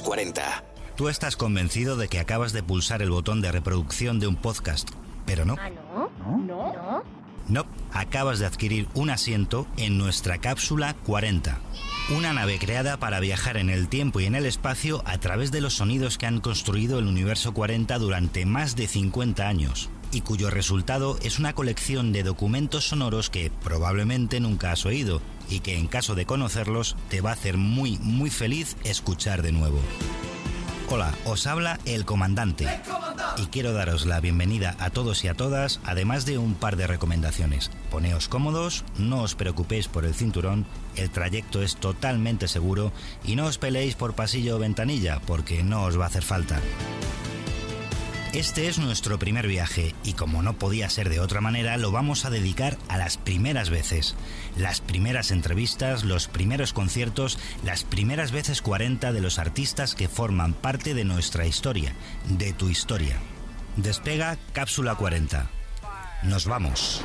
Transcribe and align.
los 0.00 0.06
40. 0.06 0.64
Tú 0.96 1.08
estás 1.08 1.36
convencido 1.36 1.96
de 1.96 2.08
que 2.08 2.18
acabas 2.18 2.52
de 2.52 2.62
pulsar 2.62 3.02
el 3.02 3.10
botón 3.10 3.40
de 3.40 3.52
reproducción 3.52 4.20
de 4.20 4.26
un 4.26 4.36
podcast, 4.36 4.88
pero 5.26 5.44
no. 5.44 5.56
¿Ah, 5.58 5.70
no? 5.70 6.10
¿No? 6.38 6.72
¿No? 6.72 7.02
No, 7.48 7.66
acabas 7.92 8.38
de 8.38 8.46
adquirir 8.46 8.86
un 8.94 9.10
asiento 9.10 9.66
en 9.76 9.98
nuestra 9.98 10.38
cápsula 10.38 10.94
40. 11.06 11.58
Una 12.16 12.32
nave 12.32 12.58
creada 12.58 12.96
para 12.98 13.20
viajar 13.20 13.56
en 13.56 13.70
el 13.70 13.88
tiempo 13.88 14.20
y 14.20 14.26
en 14.26 14.34
el 14.34 14.46
espacio 14.46 15.02
a 15.04 15.18
través 15.18 15.50
de 15.50 15.60
los 15.60 15.74
sonidos 15.74 16.16
que 16.16 16.26
han 16.26 16.40
construido 16.40 16.98
el 16.98 17.06
universo 17.06 17.52
40 17.52 17.98
durante 17.98 18.46
más 18.46 18.76
de 18.76 18.86
50 18.86 19.48
años 19.48 19.90
y 20.12 20.22
cuyo 20.22 20.50
resultado 20.50 21.18
es 21.22 21.38
una 21.38 21.52
colección 21.52 22.12
de 22.12 22.22
documentos 22.22 22.88
sonoros 22.88 23.30
que 23.30 23.50
probablemente 23.62 24.40
nunca 24.40 24.72
has 24.72 24.86
oído 24.86 25.20
y 25.48 25.60
que 25.60 25.76
en 25.76 25.86
caso 25.86 26.14
de 26.14 26.26
conocerlos 26.26 26.96
te 27.08 27.20
va 27.20 27.30
a 27.30 27.34
hacer 27.34 27.56
muy 27.56 27.98
muy 27.98 28.30
feliz 28.30 28.76
escuchar 28.84 29.42
de 29.42 29.52
nuevo. 29.52 29.80
Hola, 30.92 31.14
os 31.24 31.46
habla 31.46 31.78
el 31.84 32.04
comandante 32.04 32.66
y 33.36 33.46
quiero 33.46 33.72
daros 33.72 34.06
la 34.06 34.18
bienvenida 34.18 34.74
a 34.80 34.90
todos 34.90 35.22
y 35.22 35.28
a 35.28 35.34
todas, 35.34 35.78
además 35.84 36.26
de 36.26 36.36
un 36.36 36.54
par 36.54 36.76
de 36.76 36.88
recomendaciones. 36.88 37.70
Poneos 37.92 38.28
cómodos, 38.28 38.84
no 38.98 39.22
os 39.22 39.36
preocupéis 39.36 39.86
por 39.86 40.04
el 40.04 40.14
cinturón, 40.14 40.66
el 40.96 41.10
trayecto 41.10 41.62
es 41.62 41.76
totalmente 41.76 42.48
seguro 42.48 42.92
y 43.24 43.36
no 43.36 43.46
os 43.46 43.58
peleéis 43.58 43.94
por 43.94 44.14
pasillo 44.14 44.56
o 44.56 44.58
ventanilla 44.58 45.20
porque 45.26 45.62
no 45.62 45.84
os 45.84 45.98
va 45.98 46.04
a 46.04 46.08
hacer 46.08 46.24
falta. 46.24 46.60
Este 48.32 48.68
es 48.68 48.78
nuestro 48.78 49.18
primer 49.18 49.48
viaje 49.48 49.92
y 50.04 50.12
como 50.12 50.40
no 50.40 50.52
podía 50.52 50.88
ser 50.88 51.08
de 51.08 51.18
otra 51.18 51.40
manera, 51.40 51.76
lo 51.78 51.90
vamos 51.90 52.24
a 52.24 52.30
dedicar 52.30 52.78
a 52.86 52.96
las 52.96 53.16
primeras 53.16 53.70
veces. 53.70 54.14
Las 54.56 54.80
primeras 54.80 55.32
entrevistas, 55.32 56.04
los 56.04 56.28
primeros 56.28 56.72
conciertos, 56.72 57.40
las 57.64 57.82
primeras 57.82 58.30
veces 58.30 58.62
40 58.62 59.12
de 59.12 59.20
los 59.20 59.40
artistas 59.40 59.96
que 59.96 60.08
forman 60.08 60.54
parte 60.54 60.94
de 60.94 61.04
nuestra 61.04 61.44
historia, 61.44 61.92
de 62.28 62.52
tu 62.52 62.68
historia. 62.68 63.16
Despega 63.76 64.38
Cápsula 64.52 64.94
40. 64.94 65.50
Nos 66.22 66.46
vamos. 66.46 67.02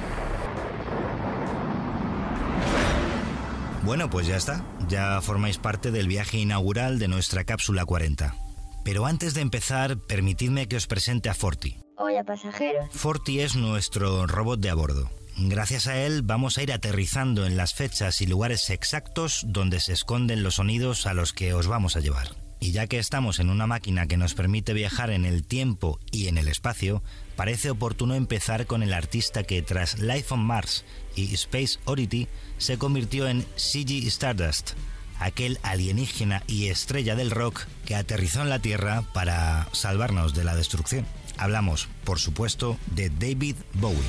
Bueno, 3.83 4.11
pues 4.11 4.27
ya 4.27 4.38
está. 4.38 4.64
Ya 4.88 5.19
formáis 5.21 5.58
parte 5.58 5.89
del 5.89 6.08
viaje 6.08 6.38
inaugural 6.38 6.99
de 6.99 7.08
nuestra 7.08 7.45
Cápsula 7.45 7.83
40. 7.83 8.44
Pero 8.86 9.08
antes 9.08 9.33
de 9.33 9.41
empezar, 9.41 9.97
permitidme 9.97 10.67
que 10.67 10.75
os 10.75 10.86
presente 10.86 11.28
a 11.28 11.33
Forti. 11.33 11.75
Hola, 11.97 12.23
pasajeros. 12.23 12.86
Forti 12.92 13.39
es 13.39 13.55
nuestro 13.55 14.27
robot 14.27 14.59
de 14.59 14.69
a 14.69 14.75
bordo. 14.75 15.09
Gracias 15.38 15.88
a 15.88 15.97
él 15.97 16.22
vamos 16.22 16.59
a 16.59 16.64
ir 16.64 16.72
aterrizando 16.72 17.47
en 17.47 17.58
las 17.58 17.73
fechas 17.73 18.22
y 18.22 18.27
lugares 18.27 18.69
exactos 18.69 19.44
donde 19.47 19.80
se 19.80 19.92
esconden 19.92 20.44
los 20.44 20.55
sonidos 20.55 21.08
a 21.08 21.16
los 21.16 21.33
que 21.33 21.55
os 21.55 21.66
vamos 21.66 21.95
a 21.95 22.00
llevar. 22.00 22.36
Y 22.59 22.73
ya 22.73 22.86
que 22.86 23.00
estamos 23.00 23.39
en 23.39 23.50
una 23.50 23.66
máquina 23.66 24.05
que 24.05 24.17
nos 24.17 24.36
permite 24.36 24.73
viajar 24.73 25.09
en 25.09 25.25
el 25.25 25.47
tiempo 25.47 25.99
y 26.11 26.27
en 26.27 26.38
el 26.38 26.47
espacio, 26.47 27.02
parece 27.36 27.72
oportuno 27.72 28.14
empezar 28.14 28.67
con 28.67 28.83
el 28.83 28.94
artista 28.94 29.44
que 29.44 29.64
tras 29.64 29.97
Life 29.97 30.31
on 30.31 30.45
Mars 30.45 30.86
y 31.16 31.33
Space 31.33 31.80
Oddity 31.86 32.27
se 32.59 32.77
convirtió 32.77 33.27
en 33.27 33.47
CG 33.55 34.05
Stardust, 34.08 34.73
aquel 35.19 35.59
alienígena 35.63 36.44
y 36.47 36.67
estrella 36.67 37.16
del 37.16 37.31
rock 37.31 37.66
que 37.85 37.95
aterrizó 37.95 38.41
en 38.41 38.49
la 38.49 38.59
Tierra 38.59 39.03
para 39.13 39.67
salvarnos 39.71 40.33
de 40.33 40.44
la 40.44 40.55
destrucción. 40.55 41.05
Hablamos, 41.38 41.88
por 42.03 42.19
supuesto, 42.19 42.77
de 42.88 43.09
David 43.09 43.55
Bowie. 43.73 43.99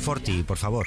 Forti, 0.00 0.42
por 0.42 0.58
favor. 0.58 0.86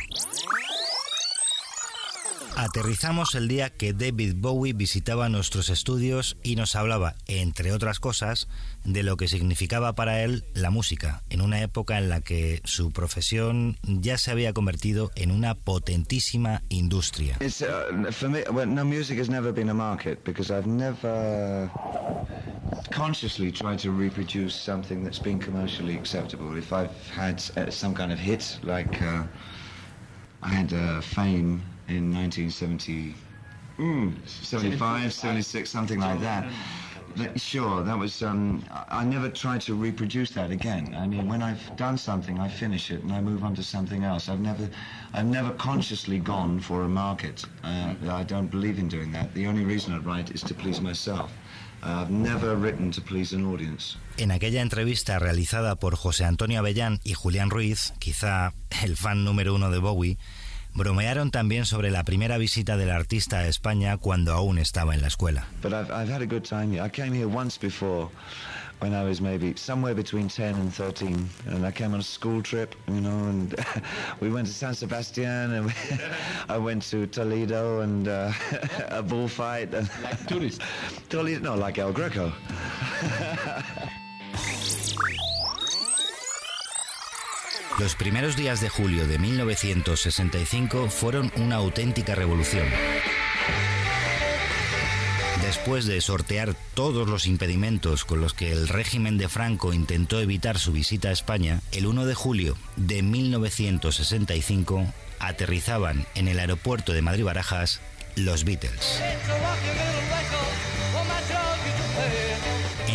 Aterrizamos 2.61 3.33
el 3.33 3.47
día 3.47 3.71
que 3.71 3.91
David 3.91 4.35
Bowie 4.37 4.73
visitaba 4.73 5.29
nuestros 5.29 5.71
estudios 5.71 6.37
y 6.43 6.55
nos 6.55 6.75
hablaba, 6.75 7.15
entre 7.25 7.71
otras 7.71 7.99
cosas, 7.99 8.47
de 8.85 9.01
lo 9.01 9.17
que 9.17 9.27
significaba 9.27 9.93
para 9.93 10.21
él 10.21 10.43
la 10.53 10.69
música, 10.69 11.23
en 11.31 11.41
una 11.41 11.63
época 11.63 11.97
en 11.97 12.07
la 12.07 12.21
que 12.21 12.61
su 12.63 12.91
profesión 12.91 13.79
ya 13.81 14.19
se 14.19 14.29
había 14.29 14.53
convertido 14.53 15.09
en 15.15 15.31
una 15.31 15.55
potentísima 15.55 16.61
industria. 16.69 17.39
Consciously 22.95 23.51
tried 23.51 23.79
to 23.79 23.91
reproduce 23.91 24.53
something 24.53 25.03
that's 25.03 25.19
been 25.19 25.39
commercially 25.39 25.97
acceptable. 25.97 26.55
If 26.57 26.71
I've 26.71 26.91
had 27.11 27.41
uh, 27.57 27.71
some 27.71 27.95
kind 27.95 28.11
of 28.11 28.19
hit, 28.19 28.59
like 28.63 29.01
uh, 29.01 29.23
I 30.43 30.49
had 30.49 30.73
uh, 30.73 31.01
Fame 31.01 31.61
in 31.91 32.11
1970, 32.13 33.15
mm, 33.77 34.13
75, 34.27 35.13
76, 35.13 35.69
something 35.69 35.99
like 35.99 36.19
that. 36.21 36.43
That- 36.45 37.39
Sure, 37.41 37.83
that 37.83 37.97
was. 37.99 38.21
Um, 38.23 38.63
I 38.71 39.01
I 39.01 39.03
never 39.03 39.29
tried 39.29 39.59
to 39.67 39.73
reproduce 39.75 40.31
that 40.31 40.49
again. 40.49 40.95
I 40.95 41.05
mean, 41.07 41.27
when 41.27 41.41
I've 41.43 41.59
done 41.75 41.97
something, 41.97 42.39
I 42.39 42.47
finish 42.47 42.89
it 42.89 43.03
and 43.03 43.11
I 43.11 43.19
move 43.19 43.43
on 43.43 43.53
to 43.55 43.63
something 43.63 44.05
else. 44.05 44.29
I've 44.31 44.39
never, 44.39 44.69
I've 45.13 45.25
never 45.27 45.51
consciously 45.57 46.19
gone 46.19 46.61
for 46.61 46.83
a 46.83 46.87
market. 46.87 47.43
Uh, 47.65 47.95
I 48.09 48.23
don't 48.23 48.49
believe 48.49 48.79
in 48.79 48.87
doing 48.87 49.11
that. 49.11 49.33
The 49.33 49.45
only 49.47 49.65
reason 49.65 49.93
I 49.93 49.97
write 49.97 50.31
is 50.33 50.41
to 50.43 50.53
please 50.53 50.79
myself. 50.79 51.29
I've 51.83 52.11
never 52.11 52.55
written 52.55 52.91
to 52.91 53.01
please 53.01 53.33
an 53.35 53.43
audience. 53.45 53.97
En 54.17 54.31
aquella 54.31 54.61
entrevista 54.61 55.19
realizada 55.19 55.75
por 55.75 55.95
José 55.97 56.23
Antonio 56.25 56.59
Avellán 56.59 56.99
y 57.03 57.13
Julián 57.13 57.49
Ruiz, 57.49 57.91
quizá 57.99 58.53
el 58.83 58.95
fan 58.95 59.25
número 59.25 59.53
uno 59.53 59.69
de 59.69 59.79
Bowie, 59.79 60.17
bromearon 60.73 61.31
también 61.31 61.65
sobre 61.65 61.91
la 61.91 62.03
primera 62.03 62.37
visita 62.37 62.77
del 62.77 62.91
artista 62.91 63.39
a 63.39 63.47
España 63.47 63.97
cuando 63.97 64.33
aún 64.33 64.57
estaba 64.57 64.93
en 64.95 65.01
la 65.01 65.07
escuela. 65.07 65.45
But 65.61 65.73
I've, 65.73 65.91
I've 65.91 66.11
had 66.11 66.21
a 66.21 66.25
good 66.25 66.43
time 66.43 66.71
here. 66.71 66.83
I 66.83 66.89
came 66.89 67.13
here 67.13 67.27
once 67.27 67.57
before 67.59 68.09
when 68.81 68.93
I 68.95 69.03
was 69.03 69.21
maybe 69.21 69.53
somewhere 69.55 69.93
between 69.93 70.27
10 70.27 70.55
and 70.55 70.73
13. 70.73 71.29
And 71.47 71.65
I 71.65 71.71
came 71.71 71.93
on 71.93 71.99
a 71.99 72.03
school 72.03 72.41
trip, 72.41 72.75
you 72.87 72.99
know, 72.99 73.27
and 73.29 73.53
we 74.19 74.31
went 74.31 74.47
to 74.47 74.53
San 74.53 74.73
Sebastian 74.73 75.53
and 75.53 75.65
we, 75.67 75.73
I 76.49 76.57
went 76.57 76.81
to 76.89 77.05
Toledo 77.05 77.81
and 77.81 78.07
uh, 78.07 78.31
a 78.89 79.03
bullfight. 79.03 79.73
And 79.73 79.87
Like 80.03 80.25
tourist. 80.25 80.61
Toledo, 81.09 81.41
no, 81.41 81.55
like 81.55 81.77
El 81.77 81.93
Greco. 81.93 82.33
Los 87.81 87.95
primeros 87.95 88.35
días 88.35 88.61
de 88.61 88.69
julio 88.69 89.07
de 89.07 89.17
1965 89.17 90.87
fueron 90.91 91.31
una 91.35 91.55
auténtica 91.55 92.13
revolución. 92.13 92.67
Después 95.41 95.87
de 95.87 95.99
sortear 95.99 96.55
todos 96.75 97.09
los 97.09 97.25
impedimentos 97.25 98.05
con 98.05 98.21
los 98.21 98.35
que 98.35 98.51
el 98.51 98.67
régimen 98.67 99.17
de 99.17 99.27
Franco 99.29 99.73
intentó 99.73 100.21
evitar 100.21 100.59
su 100.59 100.71
visita 100.71 101.09
a 101.09 101.11
España, 101.11 101.61
el 101.71 101.87
1 101.87 102.05
de 102.05 102.13
julio 102.13 102.55
de 102.75 103.01
1965 103.01 104.85
aterrizaban 105.17 106.05
en 106.13 106.27
el 106.27 106.37
aeropuerto 106.37 106.93
de 106.93 107.01
Madrid-Barajas 107.01 107.81
los 108.15 108.43
Beatles. 108.43 109.01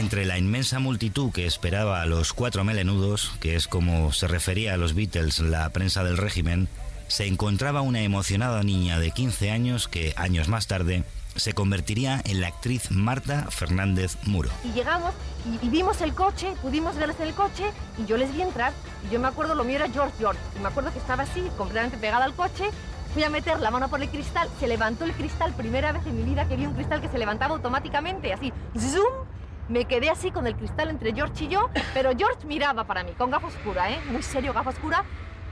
Entre 0.06 0.24
la 0.24 0.38
inmensa 0.38 0.78
multitud 0.78 1.32
que 1.32 1.46
esperaba 1.46 2.00
a 2.00 2.06
los 2.06 2.32
cuatro 2.32 2.62
melenudos, 2.62 3.32
que 3.40 3.56
es 3.56 3.66
como 3.66 4.12
se 4.12 4.28
refería 4.28 4.72
a 4.72 4.76
los 4.76 4.94
Beatles 4.94 5.40
la 5.40 5.68
prensa 5.70 6.04
del 6.04 6.16
régimen, 6.16 6.68
se 7.08 7.26
encontraba 7.26 7.80
una 7.80 8.02
emocionada 8.02 8.62
niña 8.62 9.00
de 9.00 9.10
15 9.10 9.50
años 9.50 9.88
que, 9.88 10.14
años 10.16 10.46
más 10.46 10.68
tarde, 10.68 11.02
se 11.34 11.54
convertiría 11.54 12.22
en 12.24 12.40
la 12.40 12.46
actriz 12.46 12.92
Marta 12.92 13.50
Fernández 13.50 14.16
Muro. 14.22 14.48
Y 14.62 14.70
llegamos 14.74 15.12
y, 15.60 15.68
vimos 15.70 16.00
el 16.00 16.14
coche, 16.14 16.54
pudimos 16.62 16.94
verles 16.94 17.18
el 17.18 17.34
coche 17.34 17.64
y 17.98 18.06
yo 18.06 18.16
les 18.16 18.32
vi 18.32 18.42
entrar. 18.42 18.72
Y 19.10 19.12
yo 19.12 19.18
me 19.18 19.26
acuerdo, 19.26 19.56
lo 19.56 19.64
mío 19.64 19.74
era 19.74 19.90
George 19.90 20.14
George. 20.20 20.40
Y 20.56 20.60
me 20.60 20.68
acuerdo 20.68 20.92
que 20.92 21.00
estaba 21.00 21.24
así, 21.24 21.42
completamente 21.58 21.98
pegada 21.98 22.24
al 22.24 22.34
coche. 22.34 22.70
Fui 23.12 23.24
a 23.24 23.28
meter 23.28 23.58
la 23.58 23.72
mano 23.72 23.88
por 23.88 24.00
el 24.00 24.08
cristal, 24.08 24.48
se 24.60 24.68
levantó 24.68 25.04
el 25.04 25.14
cristal, 25.14 25.52
primera 25.54 25.90
vez 25.90 26.06
en 26.06 26.16
mi 26.16 26.22
vida 26.22 26.46
que 26.46 26.54
vi 26.54 26.64
un 26.64 26.74
cristal 26.74 27.00
que 27.00 27.08
se 27.08 27.18
levantaba 27.18 27.56
automáticamente, 27.56 28.32
así, 28.32 28.52
zoom. 28.78 29.26
Me 29.68 29.84
quedé 29.84 30.10
así 30.10 30.30
con 30.30 30.46
el 30.46 30.54
cristal 30.54 30.90
entre 30.90 31.12
George 31.12 31.44
y 31.44 31.48
yo, 31.48 31.70
pero 31.92 32.10
George 32.16 32.46
miraba 32.46 32.84
para 32.84 33.02
mí, 33.02 33.12
con 33.18 33.30
gafa 33.30 33.48
oscura, 33.48 33.90
¿eh? 33.90 33.98
Muy 34.10 34.22
serio, 34.22 34.52
gafa 34.52 34.70
oscura, 34.70 35.04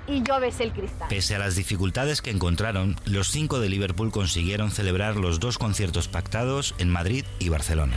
y 0.06 0.22
yo 0.22 0.38
besé 0.38 0.64
el 0.64 0.72
cristal. 0.72 1.08
Pese 1.08 1.34
a 1.34 1.38
las 1.38 1.56
dificultades 1.56 2.22
que 2.22 2.30
encontraron, 2.30 2.96
los 3.04 3.28
cinco 3.28 3.58
de 3.58 3.68
Liverpool 3.68 4.12
consiguieron 4.12 4.70
celebrar 4.70 5.16
los 5.16 5.40
dos 5.40 5.58
conciertos 5.58 6.08
pactados 6.08 6.74
en 6.78 6.90
Madrid 6.90 7.24
y 7.38 7.48
Barcelona. 7.48 7.96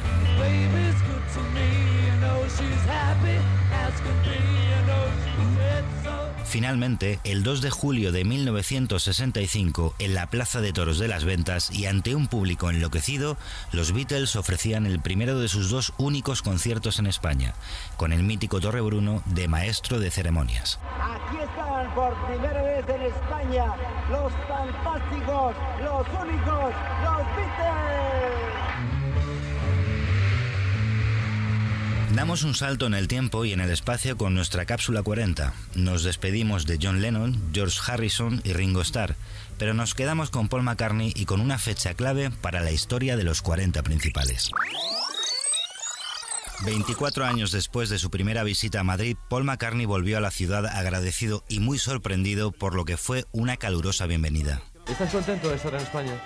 Finalmente, 6.47 7.19
el 7.25 7.43
2 7.43 7.61
de 7.61 7.69
julio 7.69 8.13
de 8.13 8.23
1965, 8.23 9.93
en 9.99 10.13
la 10.13 10.27
Plaza 10.27 10.61
de 10.61 10.71
Toros 10.71 10.97
de 10.97 11.09
las 11.09 11.25
Ventas 11.25 11.69
y 11.71 11.87
ante 11.87 12.15
un 12.15 12.27
público 12.27 12.69
enloquecido, 12.69 13.35
los 13.73 13.91
Beatles 13.91 14.37
ofrecían 14.37 14.85
el 14.85 15.01
primero 15.01 15.39
de 15.39 15.49
sus 15.49 15.69
dos 15.69 15.93
únicos 15.97 16.41
conciertos 16.41 16.99
en 16.99 17.07
España, 17.07 17.53
con 17.97 18.13
el 18.13 18.23
mítico 18.23 18.61
Torre 18.61 18.79
Bruno 18.79 19.21
de 19.25 19.49
maestro 19.49 19.99
de 19.99 20.09
ceremonias. 20.09 20.79
Aquí 20.97 21.37
están 21.37 21.93
por 21.93 22.15
primera 22.27 22.61
vez 22.61 22.85
en 22.87 23.01
España 23.01 23.75
los 24.09 24.31
fantásticos, 24.47 25.53
los 25.83 26.07
únicos, 26.21 26.73
los 27.03 27.35
Beatles. 27.35 27.96
Damos 32.17 32.41
un 32.41 32.55
salto 32.55 32.87
en 32.87 32.95
el 32.95 33.07
tiempo 33.07 33.45
y 33.45 33.53
en 33.53 33.61
el 33.61 33.69
espacio 33.69 34.17
con 34.17 34.33
nuestra 34.33 34.65
cápsula 34.65 35.03
40. 35.03 35.53
Nos 35.75 36.03
despedimos 36.03 36.65
de 36.65 36.79
John 36.81 36.99
Lennon, 36.99 37.39
George 37.53 37.79
Harrison 37.85 38.41
y 38.43 38.53
Ringo 38.53 38.81
Starr, 38.81 39.15
pero 39.59 39.75
nos 39.75 39.93
quedamos 39.93 40.31
con 40.31 40.49
Paul 40.49 40.63
McCartney 40.63 41.13
y 41.15 41.25
con 41.25 41.41
una 41.41 41.59
fecha 41.59 41.93
clave 41.93 42.31
para 42.31 42.61
la 42.61 42.71
historia 42.71 43.17
de 43.17 43.23
los 43.23 43.43
40 43.43 43.83
principales. 43.83 44.49
24 46.65 47.23
años 47.23 47.51
después 47.51 47.87
de 47.89 47.99
su 47.99 48.09
primera 48.09 48.41
visita 48.41 48.79
a 48.79 48.83
Madrid, 48.83 49.15
Paul 49.29 49.43
McCartney 49.43 49.85
volvió 49.85 50.17
a 50.17 50.21
la 50.21 50.31
ciudad 50.31 50.65
agradecido 50.65 51.43
y 51.47 51.59
muy 51.59 51.77
sorprendido 51.77 52.51
por 52.51 52.73
lo 52.73 52.83
que 52.83 52.97
fue 52.97 53.25
una 53.31 53.57
calurosa 53.57 54.07
bienvenida. 54.07 54.63
¿Estás 54.87 55.11
contento 55.11 55.49
de 55.49 55.55
estar 55.57 55.75
en 55.75 55.81
España? 55.81 56.19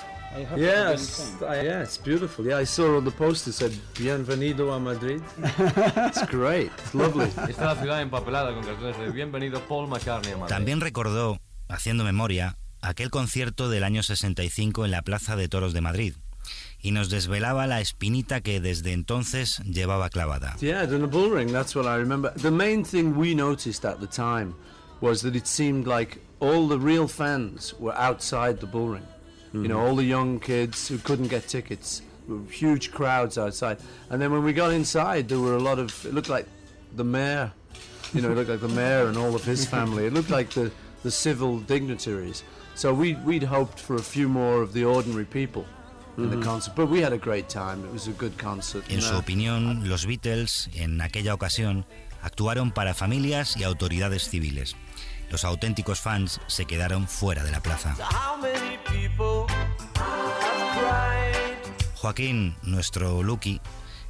Yes, 0.56 1.36
I, 1.42 1.62
yeah, 1.62 1.82
it's 1.82 1.98
beautiful. 1.98 2.46
Yeah, 2.46 2.58
I 2.58 2.66
saw 2.66 2.98
on 2.98 3.04
the 3.04 3.12
poster 3.12 3.52
said 3.52 3.72
"Bienvenido 3.96 4.74
a 4.74 4.80
Madrid." 4.80 5.22
it's 5.38 6.26
great. 6.28 6.72
It's 6.78 6.96
lovely. 6.96 7.26
Está 7.50 7.66
la 7.66 7.76
ciudad 7.76 8.02
empapelada 8.02 8.54
con 8.54 8.64
carteles 8.64 8.98
de 8.98 9.12
Bienvenido 9.12 9.60
Paul 9.68 9.88
McCartney 9.88 10.34
a 10.34 10.38
Madrid. 10.38 10.56
También 10.56 10.80
recordó, 10.80 11.40
haciendo 11.68 12.04
memoria, 12.06 12.58
aquel 12.82 13.10
concierto 13.10 13.70
del 13.70 13.84
año 13.84 14.04
65 14.04 14.86
en 14.86 14.92
la 14.92 15.02
Plaza 15.02 15.36
de 15.36 15.50
Toros 15.50 15.74
de 15.74 15.82
Madrid 15.82 16.14
y 16.80 16.92
nos 16.92 17.10
desvelaba 17.10 17.68
la 17.68 17.82
espinita 17.82 18.42
que 18.42 18.60
desde 18.62 18.94
entonces 18.94 19.60
llevaba 19.66 20.10
clavada. 20.10 20.56
Yeah, 20.62 20.84
in 20.84 21.02
the 21.02 21.08
bull 21.08 21.32
ring. 21.32 21.52
That's 21.52 21.76
what 21.76 21.86
I 21.86 21.98
remember. 21.98 22.34
The 22.34 22.52
main 22.52 22.84
thing 22.84 23.16
we 23.16 23.36
noticed 23.36 23.86
at 23.86 24.00
the 24.00 24.08
time 24.08 24.56
was 25.02 25.22
that 25.22 25.36
it 25.36 25.46
seemed 25.46 25.88
like 25.88 26.20
all 26.40 26.68
the 26.68 26.78
real 26.78 27.08
fans 27.08 27.76
were 27.80 27.94
outside 27.96 28.60
the 28.60 28.68
bull 28.68 28.90
ring. 28.90 29.06
You 29.54 29.68
know, 29.68 29.80
all 29.80 29.96
the 29.96 30.06
young 30.06 30.40
kids 30.40 30.88
who 30.88 30.98
couldn't 30.98 31.28
get 31.28 31.48
tickets, 31.48 32.02
there 32.28 32.38
huge 32.50 32.92
crowds 32.92 33.38
outside. 33.38 33.78
And 34.10 34.22
then 34.22 34.32
when 34.32 34.44
we 34.44 34.54
got 34.54 34.72
inside, 34.72 35.28
there 35.28 35.40
were 35.40 35.56
a 35.56 35.60
lot 35.60 35.78
of. 35.78 36.06
It 36.06 36.14
looked 36.14 36.30
like 36.30 36.48
the 36.96 37.04
mayor. 37.04 37.52
You 38.14 38.22
know, 38.22 38.32
it 38.32 38.36
looked 38.36 38.50
like 38.50 38.62
the 38.62 38.68
mayor 38.82 39.08
and 39.08 39.18
all 39.18 39.36
of 39.36 39.44
his 39.44 39.66
family. 39.66 40.06
It 40.06 40.14
looked 40.14 40.30
like 40.30 40.50
the 40.52 40.72
the 41.04 41.12
civil 41.12 41.60
dignitaries. 41.60 42.44
So 42.76 42.94
we 42.94 43.16
we'd 43.26 43.44
hoped 43.44 43.80
for 43.80 43.96
a 43.96 44.02
few 44.02 44.30
more 44.30 44.62
of 44.62 44.72
the 44.74 44.86
ordinary 44.86 45.26
people. 45.26 45.66
In 46.18 46.30
the 46.30 46.46
concert, 46.46 46.76
but 46.76 46.88
we 46.88 47.02
had 47.02 47.14
a 47.14 47.18
great 47.18 47.48
time. 47.48 47.84
It 47.86 47.92
was 47.92 48.08
a 48.08 48.12
good 48.12 48.38
concert. 48.38 48.84
En 48.90 49.02
su 49.02 49.16
uh, 49.16 49.20
opinión, 49.20 49.88
los 49.88 50.06
Beatles, 50.06 50.70
en 50.76 51.02
aquella 51.02 51.34
ocasión, 51.34 51.86
actuaron 52.22 52.72
para 52.72 52.94
familias 52.94 53.56
y 53.58 53.64
autoridades 53.64 54.30
civiles. 54.30 54.76
Los 55.32 55.46
auténticos 55.46 56.02
fans 56.02 56.42
se 56.48 56.66
quedaron 56.66 57.08
fuera 57.08 57.44
de 57.44 57.52
la 57.52 57.62
plaza. 57.62 57.96
How 57.98 58.38
Joaquín, 61.96 62.56
nuestro 62.64 63.22
Lucky, 63.22 63.62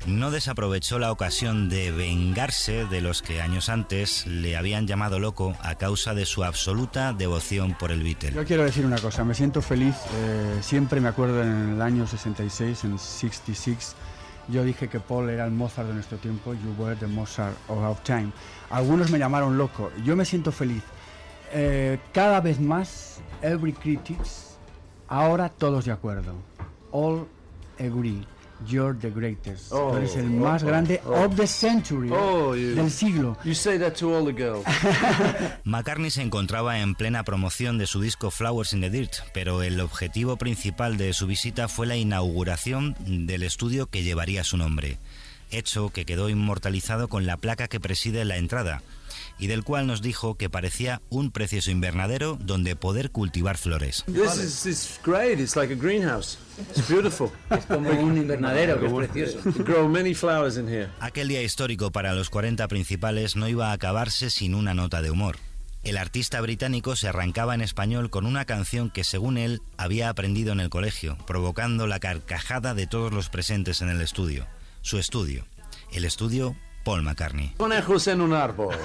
no 0.08 0.32
desaprovechó 0.32 0.98
la 0.98 1.12
ocasión 1.12 1.70
de 1.70 1.92
vengarse 1.92 2.86
de 2.86 3.02
los 3.02 3.22
que 3.22 3.42
años 3.42 3.70
antes 3.70 4.26
le 4.26 4.58
habían 4.58 4.88
llamado 4.88 5.20
loco 5.20 5.56
a 5.62 5.76
causa 5.76 6.14
de 6.14 6.26
su 6.26 6.44
absoluta 6.44 7.14
devoción 7.14 7.76
por 7.78 7.92
el 7.92 8.02
Beatle. 8.02 8.32
Yo 8.32 8.46
quiero 8.46 8.64
decir 8.64 8.86
una 8.86 8.98
cosa, 8.98 9.24
me 9.24 9.36
siento 9.36 9.62
feliz, 9.62 9.96
eh, 10.16 10.60
siempre 10.62 11.00
me 11.02 11.10
acuerdo 11.10 11.44
en 11.44 11.74
el 11.74 11.82
año 11.82 12.08
66, 12.08 12.84
en 12.86 12.98
66, 12.98 13.96
yo 14.48 14.64
dije 14.64 14.88
que 14.88 15.00
Paul 15.00 15.30
era 15.30 15.46
el 15.46 15.52
Mozart 15.52 15.88
de 15.88 15.94
nuestro 15.94 16.18
tiempo, 16.18 16.54
you 16.54 16.74
were 16.78 16.96
the 16.96 17.08
Mozart 17.08 17.56
of 17.68 17.78
our 17.78 17.98
time. 18.04 18.32
Algunos 18.70 19.12
me 19.12 19.20
llamaron 19.20 19.58
loco, 19.58 19.92
yo 20.04 20.16
me 20.16 20.26
siento 20.26 20.52
feliz. 20.52 20.84
Eh, 21.54 22.00
cada 22.14 22.42
vez 22.42 22.60
más, 22.60 23.22
every 23.42 23.74
critics, 23.74 24.51
ahora 25.12 25.50
todos 25.50 25.86
de 25.86 25.92
acuerdo. 25.92 26.34
All 26.92 27.28
agree. 27.80 28.26
You're 28.68 28.94
the 28.94 29.10
greatest. 29.10 29.72
Oh, 29.72 29.90
Tú 29.92 29.98
eres 29.98 30.16
el 30.16 30.30
más 30.30 30.62
oh, 30.62 30.68
grande 30.68 31.02
oh. 31.06 31.26
of 31.26 31.36
the 31.36 31.48
century, 31.48 32.10
Oh, 32.12 32.54
you- 32.56 32.76
del 32.76 32.92
siglo. 32.92 33.36
You 33.44 33.56
say 33.56 33.80
that 33.80 33.94
to 33.96 34.16
all 34.16 34.24
the 34.24 34.34
girls. 34.34 34.64
McCartney 35.64 36.12
se 36.12 36.22
encontraba 36.22 36.80
en 36.80 36.94
plena 36.94 37.24
promoción 37.24 37.80
de 37.80 37.88
su 37.88 38.02
disco 38.02 38.30
Flowers 38.30 38.74
in 38.74 38.82
the 38.82 38.92
Dirt, 38.92 39.14
pero 39.34 39.64
el 39.64 39.80
objetivo 39.80 40.38
principal 40.38 40.98
de 40.98 41.14
su 41.14 41.26
visita 41.26 41.68
fue 41.68 41.88
la 41.88 41.96
inauguración 41.96 42.96
del 43.00 43.42
estudio 43.42 43.88
que 43.88 44.04
llevaría 44.04 44.44
su 44.44 44.58
nombre, 44.58 45.00
hecho 45.50 45.90
que 45.90 46.06
quedó 46.06 46.30
inmortalizado 46.30 47.08
con 47.08 47.26
la 47.26 47.38
placa 47.38 47.68
que 47.68 47.80
preside 47.80 48.26
la 48.26 48.38
entrada, 48.38 48.84
y 49.38 49.48
del 49.48 49.64
cual 49.64 49.88
nos 49.88 50.02
dijo 50.02 50.36
que 50.36 50.50
parecía 50.50 51.02
un 51.10 51.32
precioso 51.32 51.72
invernadero 51.72 52.38
donde 52.42 52.76
poder 52.76 53.12
cultivar 53.12 53.58
flores. 53.58 54.04
this 54.08 54.38
is 54.38 54.66
it's 54.66 55.00
great. 55.04 55.40
It's 55.40 55.56
like 55.56 55.74
a 55.74 55.78
greenhouse. 55.78 56.38
It's 56.76 56.88
beautiful. 56.88 57.32
Como 57.68 57.90
un 57.90 58.18
invernadero, 58.18 58.80
que 58.80 58.88
es 58.88 58.94
precioso. 58.94 59.64
Grow 59.64 59.88
many 59.88 60.14
flowers 60.14 60.58
in 60.58 60.68
here. 60.68 60.90
Aquel 61.00 61.28
día 61.28 61.42
histórico 61.42 61.92
para 61.92 62.14
los 62.14 62.30
40 62.30 62.68
principales 62.68 63.36
no 63.36 63.48
iba 63.48 63.72
a 63.72 63.74
acabarse 63.74 64.30
sin 64.30 64.56
una 64.56 64.74
nota 64.74 65.02
de 65.02 65.12
humor. 65.12 65.38
El 65.84 65.98
artista 65.98 66.40
británico 66.42 66.96
se 66.96 67.08
arrancaba 67.08 67.56
en 67.56 67.62
español 67.62 68.12
con 68.12 68.28
una 68.28 68.46
canción 68.46 68.92
que 68.92 69.04
según 69.04 69.40
él 69.40 69.64
había 69.78 70.10
aprendido 70.10 70.52
en 70.52 70.60
el 70.60 70.70
colegio, 70.70 71.18
provocando 71.26 71.88
la 71.88 72.00
carcajada 72.00 72.76
de 72.76 72.86
todos 72.86 73.12
los 73.12 73.30
presentes 73.30 73.82
en 73.82 73.90
el 73.90 74.00
estudio. 74.00 74.46
Su 74.82 75.00
estudio. 75.00 75.46
El 75.92 76.06
estudio 76.06 76.56
Paul 76.84 77.04
McCartney. 77.04 77.54
Conejos 77.58 78.08
en 78.08 78.22
un 78.22 78.34
árbol, 78.34 78.76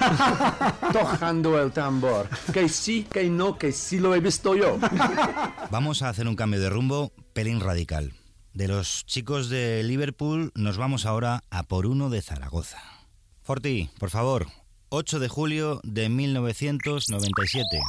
tocando 0.93 1.61
el 1.61 1.71
tambor. 1.71 2.29
Que 2.53 2.69
sí, 2.69 3.05
que 3.11 3.29
no, 3.29 3.57
que 3.57 3.71
sí 3.71 3.99
lo 3.99 4.15
he 4.15 4.19
visto 4.19 4.55
yo. 4.55 4.77
Vamos 5.71 6.01
a 6.01 6.09
hacer 6.09 6.27
un 6.27 6.35
cambio 6.35 6.59
de 6.59 6.69
rumbo 6.69 7.11
pelín 7.33 7.59
radical. 7.59 8.13
De 8.53 8.67
los 8.67 9.05
chicos 9.05 9.49
de 9.49 9.83
Liverpool 9.83 10.51
nos 10.55 10.77
vamos 10.77 11.05
ahora 11.05 11.43
a 11.51 11.63
por 11.63 11.85
uno 11.85 12.09
de 12.09 12.21
Zaragoza. 12.21 12.81
Forti, 13.43 13.89
por 13.99 14.09
favor, 14.09 14.47
8 14.89 15.19
de 15.19 15.27
julio 15.27 15.79
de 15.83 16.09
1997. 16.09 17.79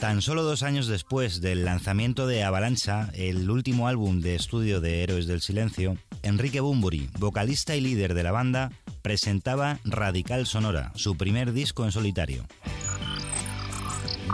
Tan 0.00 0.20
solo 0.20 0.42
dos 0.42 0.62
años 0.62 0.88
después 0.88 1.40
del 1.40 1.64
lanzamiento 1.64 2.26
de 2.26 2.44
Avalancha, 2.44 3.10
el 3.14 3.50
último 3.50 3.88
álbum 3.88 4.20
de 4.20 4.34
estudio 4.34 4.80
de 4.80 5.02
Héroes 5.02 5.26
del 5.26 5.40
Silencio, 5.40 5.96
Enrique 6.22 6.60
Bunbury, 6.60 7.08
vocalista 7.18 7.76
y 7.76 7.80
líder 7.80 8.12
de 8.12 8.22
la 8.22 8.30
banda, 8.30 8.70
presentaba 9.00 9.78
Radical 9.84 10.46
Sonora, 10.46 10.92
su 10.96 11.16
primer 11.16 11.52
disco 11.52 11.84
en 11.84 11.92
solitario. 11.92 12.44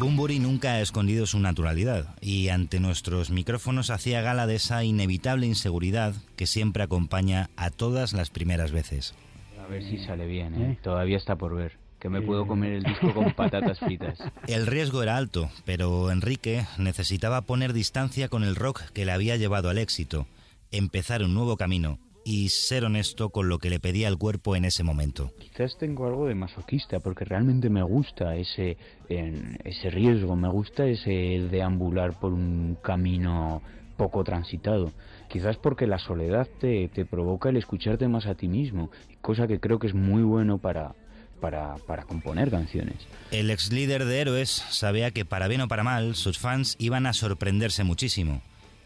Bunbury 0.00 0.40
nunca 0.40 0.72
ha 0.72 0.80
escondido 0.80 1.26
su 1.26 1.38
naturalidad 1.38 2.16
y 2.20 2.48
ante 2.48 2.80
nuestros 2.80 3.30
micrófonos 3.30 3.90
hacía 3.90 4.20
gala 4.20 4.48
de 4.48 4.56
esa 4.56 4.82
inevitable 4.82 5.46
inseguridad 5.46 6.14
que 6.34 6.46
siempre 6.46 6.82
acompaña 6.82 7.50
a 7.56 7.70
todas 7.70 8.14
las 8.14 8.30
primeras 8.30 8.72
veces. 8.72 9.14
A 9.62 9.68
ver 9.68 9.84
si 9.84 9.98
sale 9.98 10.26
bien, 10.26 10.60
¿eh? 10.60 10.78
Todavía 10.82 11.16
está 11.16 11.36
por 11.36 11.54
ver. 11.54 11.81
Que 12.02 12.08
me 12.08 12.20
puedo 12.20 12.44
comer 12.48 12.72
el 12.72 12.82
disco 12.82 13.14
con 13.14 13.32
patatas 13.36 13.78
fritas. 13.78 14.18
El 14.48 14.66
riesgo 14.66 15.04
era 15.04 15.16
alto, 15.16 15.48
pero 15.64 16.10
Enrique 16.10 16.66
necesitaba 16.76 17.42
poner 17.42 17.72
distancia 17.72 18.28
con 18.28 18.42
el 18.42 18.56
rock 18.56 18.82
que 18.92 19.04
le 19.04 19.12
había 19.12 19.36
llevado 19.36 19.70
al 19.70 19.78
éxito, 19.78 20.26
empezar 20.72 21.22
un 21.22 21.32
nuevo 21.32 21.56
camino 21.56 22.00
y 22.24 22.48
ser 22.48 22.84
honesto 22.84 23.30
con 23.30 23.48
lo 23.48 23.58
que 23.58 23.70
le 23.70 23.78
pedía 23.78 24.08
el 24.08 24.18
cuerpo 24.18 24.56
en 24.56 24.64
ese 24.64 24.82
momento. 24.82 25.30
Quizás 25.38 25.78
tengo 25.78 26.06
algo 26.06 26.26
de 26.26 26.34
masoquista, 26.34 26.98
porque 26.98 27.24
realmente 27.24 27.70
me 27.70 27.84
gusta 27.84 28.34
ese, 28.34 28.76
en- 29.08 29.58
ese 29.62 29.88
riesgo, 29.90 30.34
me 30.34 30.48
gusta 30.48 30.84
ese 30.86 31.46
deambular 31.52 32.18
por 32.18 32.32
un 32.32 32.78
camino 32.82 33.62
poco 33.96 34.24
transitado. 34.24 34.90
Quizás 35.28 35.56
porque 35.56 35.86
la 35.86 35.98
soledad 36.00 36.48
te, 36.60 36.88
te 36.88 37.04
provoca 37.06 37.50
el 37.50 37.58
escucharte 37.58 38.08
más 38.08 38.26
a 38.26 38.34
ti 38.34 38.48
mismo, 38.48 38.90
cosa 39.20 39.46
que 39.46 39.60
creo 39.60 39.78
que 39.78 39.86
es 39.86 39.94
muy 39.94 40.22
bueno 40.22 40.58
para, 40.58 40.94
para, 41.42 41.74
para 41.86 42.04
componer 42.04 42.50
canciones. 42.50 42.96
El 43.32 43.50
ex 43.50 43.72
líder 43.72 44.06
de 44.06 44.20
Héroes 44.20 44.48
sabía 44.70 45.10
que 45.10 45.26
para 45.26 45.48
bien 45.48 45.60
o 45.60 45.68
para 45.68 45.82
mal 45.82 46.14
sus 46.14 46.38
fans 46.38 46.76
iban 46.78 47.04
a 47.04 47.12
sorprenderse 47.12 47.82
muchísimo. 47.84 48.40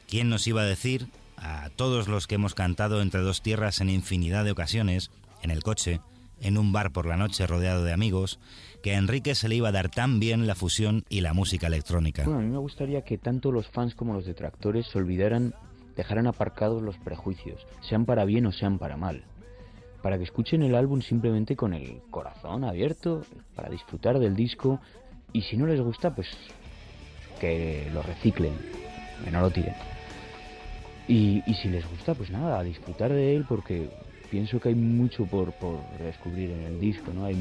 ¿Quién 0.09 0.31
nos 0.31 0.47
iba 0.47 0.63
a 0.63 0.65
decir, 0.65 1.07
a 1.37 1.69
todos 1.77 2.09
los 2.09 2.27
que 2.27 2.37
hemos 2.37 2.55
cantado 2.55 3.03
entre 3.03 3.21
dos 3.21 3.43
tierras 3.43 3.81
en 3.81 3.91
infinidad 3.91 4.45
de 4.45 4.53
ocasiones, 4.53 5.11
en 5.43 5.51
el 5.51 5.63
coche, 5.63 6.01
en 6.41 6.57
un 6.57 6.73
bar 6.73 6.93
por 6.93 7.07
la 7.07 7.17
noche 7.17 7.47
rodeado 7.47 7.85
de 7.85 7.93
amigos, 7.93 8.39
que 8.83 8.95
a 8.95 8.99
Enrique 8.99 9.35
se 9.35 9.49
le 9.49 9.57
iba 9.57 9.69
a 9.69 9.73
dar 9.73 9.91
tan 9.91 10.19
bien 10.19 10.47
la 10.47 10.55
fusión 10.55 11.05
y 11.11 11.21
la 11.21 11.35
música 11.35 11.67
electrónica? 11.67 12.25
Bueno, 12.25 12.41
a 12.41 12.43
mí 12.43 12.51
me 12.51 12.59
gustaría 12.59 13.03
que 13.03 13.19
tanto 13.19 13.53
los 13.53 13.69
fans 13.69 13.95
como 13.95 14.15
los 14.15 14.25
detractores 14.25 14.87
se 14.87 14.99
olvidaran, 14.99 15.55
dejaran 15.95 16.27
aparcados 16.27 16.83
los 16.83 16.97
prejuicios, 16.97 17.67
sean 17.87 18.07
para 18.07 18.25
bien 18.25 18.47
o 18.47 18.53
sean 18.53 18.79
para 18.79 18.97
mal. 18.97 19.25
Para 20.07 20.19
que 20.19 20.23
escuchen 20.23 20.63
el 20.63 20.77
álbum 20.77 21.03
simplemente 21.03 21.57
con 21.57 21.75
el 21.75 22.01
corazón 22.13 22.63
abierto, 22.63 23.23
para 23.57 23.69
disfrutar 23.69 24.21
del 24.21 24.37
disco, 24.37 24.79
y 25.33 25.43
si 25.43 25.57
no 25.57 25.67
les 25.67 25.81
gusta, 25.81 26.15
pues 26.15 26.29
que 27.41 27.91
lo 27.93 28.03
reciclen, 28.03 28.53
que 29.25 29.33
no 29.33 29.41
lo 29.41 29.51
tiren. 29.51 29.75
Y, 31.09 31.43
si 31.61 31.69
les 31.71 31.85
gusta, 31.91 32.15
pues 32.15 32.31
nada, 32.31 32.63
disfrutar 32.63 33.13
de 33.13 33.35
él 33.35 33.47
porque 33.49 33.91
pienso 34.31 34.61
que 34.61 34.69
hay 34.69 34.77
mucho 34.77 35.27
por, 35.27 35.51
por 35.55 35.81
descubrir 35.99 36.53
en 36.53 36.63
el 36.63 36.79
disco, 36.79 37.13
¿no? 37.13 37.25
Hay, 37.25 37.35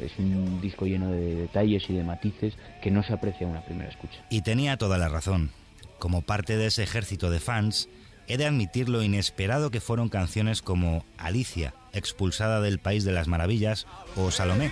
es 0.00 0.18
un 0.18 0.58
disco 0.62 0.86
lleno 0.86 1.12
de 1.12 1.34
detalles 1.34 1.84
y 1.90 1.92
de 1.92 2.02
matices 2.02 2.54
que 2.82 2.90
no 2.90 3.02
se 3.02 3.12
aprecia 3.12 3.46
a 3.46 3.50
una 3.50 3.60
primera 3.60 3.90
escucha. 3.90 4.24
Y 4.30 4.40
tenía 4.40 4.78
toda 4.78 4.96
la 4.96 5.10
razón. 5.10 5.50
Como 5.98 6.22
parte 6.22 6.56
de 6.56 6.68
ese 6.68 6.82
ejército 6.82 7.28
de 7.28 7.40
fans, 7.40 7.90
he 8.28 8.36
de 8.36 8.46
admitir 8.46 8.88
lo 8.88 9.02
inesperado 9.02 9.70
que 9.70 9.80
fueron 9.80 10.08
canciones 10.08 10.62
como 10.62 11.04
Alicia, 11.18 11.74
expulsada 11.92 12.60
del 12.60 12.78
País 12.78 13.04
de 13.04 13.12
las 13.12 13.28
Maravillas, 13.28 13.86
o 14.16 14.30
Salomé. 14.30 14.70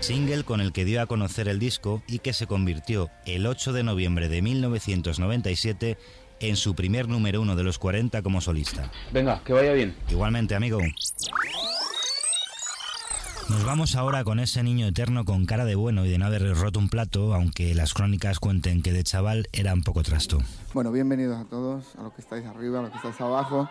Single 0.00 0.44
con 0.44 0.60
el 0.60 0.72
que 0.72 0.84
dio 0.84 1.00
a 1.00 1.06
conocer 1.06 1.48
el 1.48 1.58
disco 1.58 2.02
y 2.06 2.18
que 2.18 2.34
se 2.34 2.46
convirtió 2.46 3.08
el 3.24 3.46
8 3.46 3.72
de 3.72 3.84
noviembre 3.84 4.28
de 4.28 4.42
1997 4.42 5.96
en 6.40 6.56
su 6.56 6.74
primer 6.74 7.08
número 7.08 7.40
uno 7.40 7.56
de 7.56 7.62
los 7.62 7.78
40 7.78 8.20
como 8.22 8.42
solista. 8.42 8.90
Venga, 9.12 9.42
que 9.44 9.54
vaya 9.54 9.72
bien. 9.72 9.94
Igualmente, 10.10 10.54
amigo. 10.54 10.78
Nos 13.50 13.64
vamos 13.64 13.94
ahora 13.94 14.24
con 14.24 14.40
ese 14.40 14.62
niño 14.62 14.86
eterno 14.86 15.26
con 15.26 15.44
cara 15.44 15.66
de 15.66 15.74
bueno 15.74 16.06
y 16.06 16.10
de 16.10 16.16
no 16.16 16.24
haber 16.24 16.56
roto 16.56 16.78
un 16.78 16.88
plato, 16.88 17.34
aunque 17.34 17.74
las 17.74 17.92
crónicas 17.92 18.40
cuenten 18.40 18.82
que 18.82 18.92
de 18.92 19.04
chaval 19.04 19.48
era 19.52 19.74
un 19.74 19.82
poco 19.82 20.02
trasto. 20.02 20.38
Bueno, 20.72 20.90
bienvenidos 20.90 21.38
a 21.38 21.44
todos, 21.44 21.94
a 21.96 22.02
los 22.02 22.14
que 22.14 22.22
estáis 22.22 22.46
arriba, 22.46 22.78
a 22.78 22.82
los 22.82 22.90
que 22.90 22.96
estáis 22.96 23.20
abajo. 23.20 23.68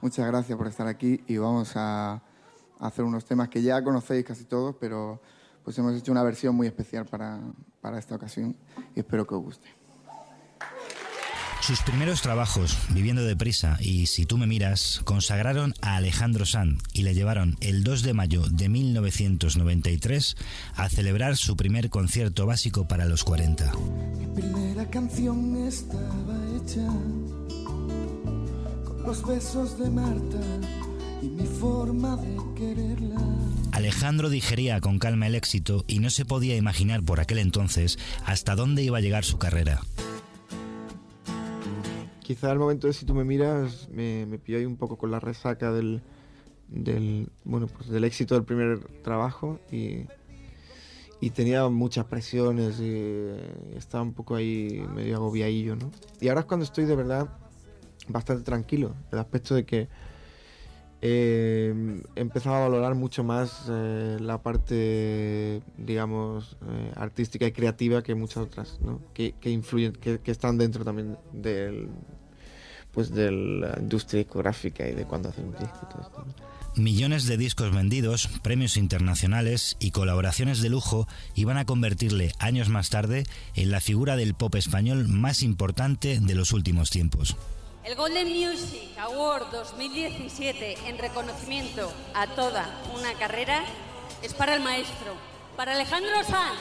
Muchas 0.00 0.26
gracias 0.26 0.56
por 0.56 0.68
estar 0.68 0.86
aquí 0.86 1.20
y 1.26 1.38
vamos 1.38 1.72
a 1.74 2.22
hacer 2.78 3.04
unos 3.04 3.24
temas 3.24 3.48
que 3.48 3.62
ya 3.62 3.82
conocéis 3.82 4.24
casi 4.24 4.44
todos, 4.44 4.76
pero 4.78 5.20
pues 5.64 5.76
hemos 5.78 5.96
hecho 5.96 6.12
una 6.12 6.22
versión 6.22 6.54
muy 6.54 6.68
especial 6.68 7.04
para, 7.06 7.40
para 7.80 7.98
esta 7.98 8.14
ocasión 8.14 8.56
y 8.94 9.00
espero 9.00 9.26
que 9.26 9.34
os 9.34 9.42
guste. 9.42 9.85
Sus 11.66 11.82
primeros 11.82 12.22
trabajos, 12.22 12.78
Viviendo 12.90 13.24
deprisa 13.24 13.76
y 13.80 14.06
Si 14.06 14.24
tú 14.24 14.38
me 14.38 14.46
miras, 14.46 15.00
consagraron 15.02 15.74
a 15.80 15.96
Alejandro 15.96 16.46
Sanz 16.46 16.80
y 16.92 17.02
le 17.02 17.12
llevaron 17.12 17.56
el 17.60 17.82
2 17.82 18.04
de 18.04 18.14
mayo 18.14 18.44
de 18.48 18.68
1993 18.68 20.36
a 20.76 20.88
celebrar 20.88 21.36
su 21.36 21.56
primer 21.56 21.90
concierto 21.90 22.46
básico 22.46 22.86
para 22.86 23.06
los 23.06 23.24
40. 23.24 23.72
Mi 24.16 24.26
primera 24.40 24.88
canción 24.90 25.66
estaba 25.66 26.36
hecha 26.56 26.86
con 28.84 29.02
los 29.04 29.26
besos 29.26 29.76
de 29.76 29.90
Marta 29.90 30.38
y 31.20 31.26
mi 31.26 31.48
forma 31.48 32.14
de 32.14 32.36
quererla. 32.54 33.20
Alejandro 33.72 34.30
digería 34.30 34.80
con 34.80 35.00
calma 35.00 35.26
el 35.26 35.34
éxito 35.34 35.84
y 35.88 35.98
no 35.98 36.10
se 36.10 36.24
podía 36.24 36.54
imaginar 36.54 37.02
por 37.02 37.18
aquel 37.18 37.38
entonces 37.38 37.98
hasta 38.24 38.54
dónde 38.54 38.84
iba 38.84 38.98
a 38.98 39.00
llegar 39.00 39.24
su 39.24 39.38
carrera. 39.38 39.80
Quizá 42.26 42.50
al 42.50 42.58
momento 42.58 42.88
de 42.88 42.92
si 42.92 43.06
tú 43.06 43.14
me 43.14 43.22
miras 43.22 43.88
me, 43.88 44.26
me 44.26 44.40
pilló 44.40 44.58
ahí 44.58 44.66
un 44.66 44.76
poco 44.76 44.98
con 44.98 45.12
la 45.12 45.20
resaca 45.20 45.70
del, 45.70 46.02
del 46.66 47.30
bueno 47.44 47.68
pues 47.68 47.88
del 47.88 48.02
éxito 48.02 48.34
del 48.34 48.42
primer 48.42 48.80
trabajo 49.04 49.60
y, 49.70 50.06
y 51.20 51.30
tenía 51.30 51.68
muchas 51.68 52.06
presiones 52.06 52.80
y 52.80 53.28
estaba 53.76 54.02
un 54.02 54.12
poco 54.12 54.34
ahí 54.34 54.84
medio 54.92 55.14
agobiadillo, 55.14 55.76
¿no? 55.76 55.92
Y 56.20 56.26
ahora 56.26 56.40
es 56.40 56.46
cuando 56.46 56.64
estoy 56.64 56.86
de 56.86 56.96
verdad 56.96 57.28
bastante 58.08 58.42
tranquilo, 58.42 58.96
el 59.12 59.20
aspecto 59.20 59.54
de 59.54 59.64
que 59.64 59.88
eh, 61.02 62.02
he 62.16 62.20
empezado 62.20 62.56
a 62.56 62.60
valorar 62.68 62.96
mucho 62.96 63.22
más 63.22 63.66
eh, 63.70 64.16
la 64.18 64.42
parte, 64.42 65.62
digamos, 65.78 66.56
eh, 66.68 66.90
artística 66.96 67.46
y 67.46 67.52
creativa 67.52 68.02
que 68.02 68.16
muchas 68.16 68.38
otras, 68.38 68.80
¿no? 68.80 69.00
que, 69.14 69.34
que 69.38 69.50
influyen, 69.50 69.92
que 69.92 70.20
están 70.24 70.58
dentro 70.58 70.84
también 70.84 71.16
del, 71.32 71.88
pues 72.96 73.10
de 73.10 73.30
la 73.30 73.76
industria 73.78 74.22
discográfica 74.22 74.88
y 74.88 74.92
de 74.92 75.04
cuando 75.04 75.28
hacen 75.28 75.48
un 75.48 75.52
disco 75.52 75.86
todo 75.92 76.00
esto. 76.00 76.24
¿no? 76.26 76.82
Millones 76.82 77.26
de 77.26 77.36
discos 77.36 77.70
vendidos, 77.70 78.30
premios 78.42 78.78
internacionales 78.78 79.76
y 79.78 79.90
colaboraciones 79.90 80.62
de 80.62 80.70
lujo 80.70 81.06
iban 81.34 81.58
a 81.58 81.66
convertirle 81.66 82.32
años 82.38 82.70
más 82.70 82.88
tarde 82.88 83.24
en 83.54 83.70
la 83.70 83.82
figura 83.82 84.16
del 84.16 84.32
pop 84.32 84.54
español 84.54 85.08
más 85.08 85.42
importante 85.42 86.20
de 86.20 86.34
los 86.34 86.52
últimos 86.52 86.88
tiempos. 86.88 87.36
El 87.84 87.96
Golden 87.96 88.28
Music 88.28 88.88
Award 88.98 89.50
2017 89.52 90.88
en 90.88 90.96
reconocimiento 90.96 91.92
a 92.14 92.26
toda 92.28 92.80
una 92.98 93.12
carrera 93.18 93.62
es 94.22 94.32
para 94.32 94.54
el 94.54 94.62
maestro, 94.62 95.12
para 95.54 95.74
Alejandro 95.74 96.24
Sanz. 96.26 96.58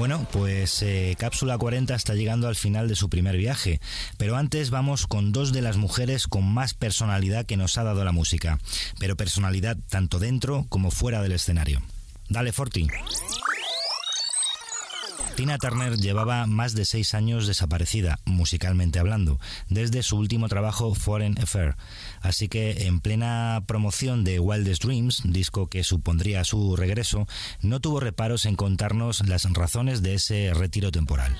Bueno, 0.00 0.26
pues 0.32 0.80
eh, 0.80 1.14
Cápsula 1.18 1.58
40 1.58 1.94
está 1.94 2.14
llegando 2.14 2.48
al 2.48 2.56
final 2.56 2.88
de 2.88 2.96
su 2.96 3.10
primer 3.10 3.36
viaje, 3.36 3.82
pero 4.16 4.36
antes 4.36 4.70
vamos 4.70 5.06
con 5.06 5.30
dos 5.30 5.52
de 5.52 5.60
las 5.60 5.76
mujeres 5.76 6.26
con 6.26 6.50
más 6.50 6.72
personalidad 6.72 7.44
que 7.44 7.58
nos 7.58 7.76
ha 7.76 7.84
dado 7.84 8.02
la 8.02 8.10
música, 8.10 8.58
pero 8.98 9.14
personalidad 9.14 9.76
tanto 9.90 10.18
dentro 10.18 10.64
como 10.70 10.90
fuera 10.90 11.20
del 11.20 11.32
escenario. 11.32 11.82
Dale, 12.30 12.50
Forti. 12.50 12.86
Tina 15.36 15.58
Turner 15.58 15.96
llevaba 15.96 16.46
más 16.46 16.74
de 16.74 16.84
seis 16.84 17.14
años 17.14 17.46
desaparecida, 17.46 18.18
musicalmente 18.24 18.98
hablando, 18.98 19.38
desde 19.68 20.02
su 20.02 20.16
último 20.16 20.48
trabajo 20.48 20.94
Foreign 20.94 21.38
Affair. 21.40 21.76
Así 22.20 22.48
que 22.48 22.86
en 22.86 23.00
plena 23.00 23.62
promoción 23.66 24.24
de 24.24 24.40
Wildest 24.40 24.84
Dreams, 24.84 25.22
disco 25.24 25.68
que 25.68 25.84
supondría 25.84 26.44
su 26.44 26.76
regreso, 26.76 27.26
no 27.62 27.80
tuvo 27.80 28.00
reparos 28.00 28.44
en 28.44 28.56
contarnos 28.56 29.26
las 29.26 29.50
razones 29.52 30.02
de 30.02 30.14
ese 30.14 30.52
retiro 30.54 30.90
temporal. 30.90 31.36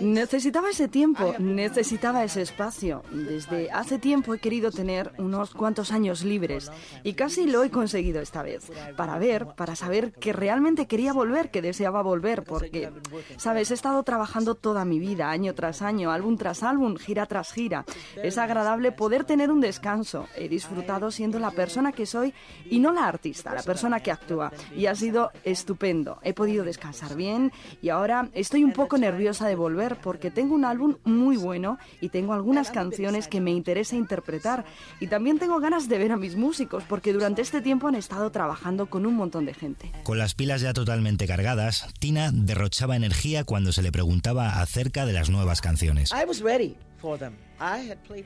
Necesitaba 0.00 0.70
ese 0.70 0.88
tiempo, 0.88 1.34
necesitaba 1.38 2.24
ese 2.24 2.42
espacio. 2.42 3.02
Desde 3.10 3.70
hace 3.70 3.98
tiempo 3.98 4.34
he 4.34 4.38
querido 4.38 4.70
tener 4.70 5.12
unos 5.18 5.52
cuantos 5.54 5.92
años 5.92 6.22
libres 6.22 6.70
y 7.02 7.14
casi 7.14 7.46
lo 7.46 7.64
he 7.64 7.70
conseguido 7.70 8.20
esta 8.20 8.42
vez. 8.42 8.70
Para 8.96 9.18
ver, 9.18 9.46
para 9.56 9.76
saber 9.76 10.12
que 10.12 10.32
realmente 10.32 10.86
quería 10.86 11.12
volver, 11.12 11.45
que 11.48 11.62
deseaba 11.62 12.02
volver, 12.02 12.44
porque, 12.44 12.90
sabes, 13.36 13.70
he 13.70 13.74
estado 13.74 14.02
trabajando 14.02 14.54
toda 14.54 14.84
mi 14.84 14.98
vida, 14.98 15.30
año 15.30 15.54
tras 15.54 15.82
año, 15.82 16.10
álbum 16.10 16.36
tras 16.36 16.62
álbum, 16.62 16.96
gira 16.96 17.26
tras 17.26 17.52
gira. 17.52 17.84
Es 18.22 18.38
agradable 18.38 18.92
poder 18.92 19.24
tener 19.24 19.50
un 19.50 19.60
descanso. 19.60 20.26
He 20.36 20.48
disfrutado 20.48 21.10
siendo 21.10 21.38
la 21.38 21.50
persona 21.50 21.92
que 21.92 22.06
soy 22.06 22.34
y 22.68 22.78
no 22.78 22.92
la 22.92 23.06
artista, 23.06 23.54
la 23.54 23.62
persona 23.62 24.00
que 24.00 24.10
actúa. 24.10 24.52
Y 24.76 24.86
ha 24.86 24.94
sido 24.94 25.30
estupendo. 25.44 26.18
He 26.22 26.34
podido 26.34 26.64
descansar 26.64 27.16
bien 27.16 27.52
y 27.82 27.88
ahora 27.88 28.28
estoy 28.34 28.64
un 28.64 28.72
poco 28.72 28.98
nerviosa 28.98 29.48
de 29.48 29.54
volver 29.54 29.96
porque 29.96 30.30
tengo 30.30 30.54
un 30.54 30.64
álbum 30.64 30.96
muy 31.04 31.36
bueno 31.36 31.78
y 32.00 32.08
tengo 32.08 32.32
algunas 32.32 32.70
canciones 32.70 33.28
que 33.28 33.40
me 33.40 33.50
interesa 33.50 33.96
interpretar. 33.96 34.64
Y 35.00 35.06
también 35.06 35.38
tengo 35.38 35.60
ganas 35.60 35.88
de 35.88 35.98
ver 35.98 36.12
a 36.12 36.16
mis 36.16 36.36
músicos 36.36 36.84
porque 36.88 37.12
durante 37.12 37.42
este 37.42 37.60
tiempo 37.60 37.88
han 37.88 37.94
estado 37.94 38.30
trabajando 38.30 38.86
con 38.86 39.06
un 39.06 39.14
montón 39.14 39.46
de 39.46 39.54
gente. 39.54 39.92
Con 40.02 40.18
las 40.18 40.34
pilas 40.34 40.60
ya 40.60 40.72
totalmente 40.72 41.26
cargadas, 41.36 41.86
Tina 41.98 42.30
derrochaba 42.32 42.96
energía 42.96 43.44
cuando 43.44 43.70
se 43.70 43.82
le 43.82 43.92
preguntaba 43.92 44.62
acerca 44.62 45.04
de 45.04 45.12
las 45.12 45.28
nuevas 45.28 45.60
canciones. 45.60 46.10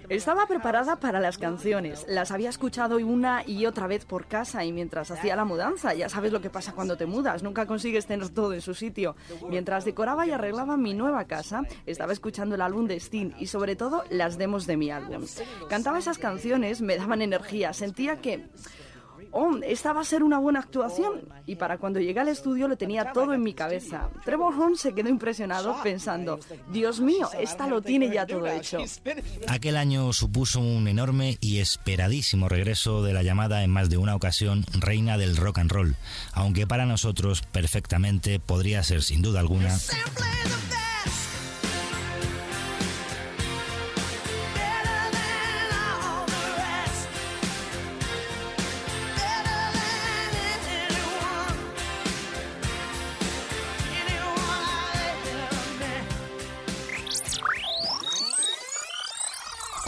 Estaba 0.08 0.46
preparada 0.46 0.96
para 0.96 1.18
las 1.18 1.38
canciones. 1.38 2.06
Las 2.08 2.30
había 2.30 2.48
escuchado 2.48 2.98
una 2.98 3.42
y 3.44 3.66
otra 3.66 3.88
vez 3.88 4.04
por 4.04 4.26
casa 4.26 4.64
y 4.64 4.72
mientras 4.72 5.10
hacía 5.10 5.34
la 5.34 5.44
mudanza. 5.44 5.92
Ya 5.92 6.08
sabes 6.08 6.32
lo 6.32 6.40
que 6.40 6.50
pasa 6.50 6.72
cuando 6.72 6.96
te 6.96 7.06
mudas. 7.06 7.42
Nunca 7.42 7.66
consigues 7.66 8.06
tener 8.06 8.28
todo 8.28 8.54
en 8.54 8.60
su 8.60 8.74
sitio. 8.74 9.16
Mientras 9.48 9.84
decoraba 9.84 10.24
y 10.26 10.30
arreglaba 10.30 10.76
mi 10.76 10.94
nueva 10.94 11.24
casa, 11.24 11.62
estaba 11.86 12.12
escuchando 12.12 12.54
el 12.54 12.62
álbum 12.62 12.86
de 12.86 12.96
Sting 12.96 13.32
y 13.40 13.48
sobre 13.48 13.74
todo 13.74 14.04
las 14.08 14.38
demos 14.38 14.66
de 14.66 14.76
mi 14.76 14.90
álbum. 14.90 15.26
Cantaba 15.68 15.98
esas 15.98 16.18
canciones, 16.18 16.80
me 16.80 16.96
daban 16.96 17.22
energía. 17.22 17.72
Sentía 17.72 18.20
que 18.20 18.46
oh, 19.32 19.56
esta 19.62 19.92
va 19.92 20.00
a 20.00 20.04
ser 20.04 20.22
una 20.22 20.38
buena 20.38 20.60
actuación. 20.60 21.28
Y 21.46 21.56
para 21.56 21.78
cuando 21.78 22.00
llegué 22.00 22.20
al 22.20 22.28
estudio 22.28 22.68
lo 22.68 22.76
tenía 22.76 23.12
todo 23.12 23.32
en 23.34 23.42
mi 23.42 23.54
cabeza. 23.54 24.10
Trevor 24.24 24.54
Horn 24.54 24.76
se 24.76 24.94
quedó 24.94 25.08
impresionado 25.08 25.76
pensando, 25.82 26.38
Dios 26.70 27.00
mío, 27.00 27.28
esta 27.38 27.66
lo 27.66 27.82
tiene 27.82 28.10
ya 28.10 28.26
todo 28.26 28.46
hecho. 28.46 28.78
Aquel 29.48 29.76
año 29.76 30.12
supuso 30.12 30.60
un 30.60 30.88
enorme 30.88 31.38
y 31.40 31.58
esperadísimo 31.58 32.48
regreso 32.48 33.02
de 33.02 33.12
la 33.12 33.22
llamada 33.22 33.64
en 33.64 33.70
más 33.70 33.90
de 33.90 33.96
una 33.96 34.14
ocasión 34.14 34.64
reina 34.78 35.18
del 35.18 35.36
rock 35.36 35.58
and 35.58 35.72
roll, 35.72 35.96
aunque 36.32 36.66
para 36.66 36.86
nosotros 36.86 37.42
perfectamente 37.42 38.40
podría 38.40 38.82
ser 38.82 39.02
sin 39.02 39.22
duda 39.22 39.40
alguna 39.40 39.76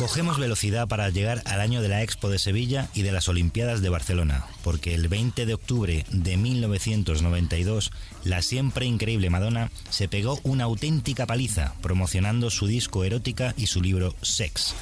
Cogemos 0.03 0.37
velocidad 0.37 0.89
para 0.89 1.11
llegar 1.11 1.43
al 1.45 1.61
año 1.61 1.81
de 1.81 1.89
la 1.89 2.03
Expo 2.03 2.29
de 2.29 2.41
Sevilla 2.41 2.89
y 2.93 3.03
de 3.03 3.13
las 3.13 3.29
Olimpiadas 3.29 3.83
de 3.83 3.89
Barcelona, 3.89 4.45
porque 4.65 4.97
el 4.97 5.07
20 5.07 5.47
de 5.47 5.55
octubre 5.55 6.05
de 6.11 6.37
1992, 6.37 7.93
la 8.25 8.43
siempre 8.43 8.85
increíble 8.85 9.31
Madonna 9.31 9.71
se 9.91 10.09
pegó 10.09 10.41
una 10.43 10.65
auténtica 10.65 11.25
paliza 11.25 11.75
promocionando 11.83 12.51
su 12.51 12.67
disco 12.67 13.05
erótica 13.05 13.55
y 13.57 13.69
su 13.69 13.81
libro 13.81 14.17
Sex. 14.23 14.75